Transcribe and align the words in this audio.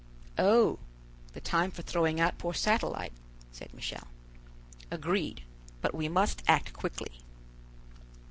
"Oh! 0.39 0.79
the 1.33 1.39
time 1.39 1.69
for 1.69 1.83
throwing 1.83 2.19
out 2.19 2.39
poor 2.39 2.55
Satellite?" 2.55 3.13
said 3.51 3.71
Michel. 3.71 4.07
"Agreed; 4.89 5.43
but 5.79 5.93
we 5.93 6.09
must 6.09 6.41
act 6.47 6.73
quickly." 6.73 7.19